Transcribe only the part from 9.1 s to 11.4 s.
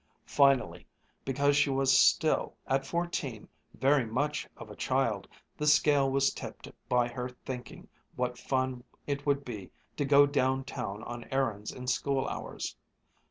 would be to go down town on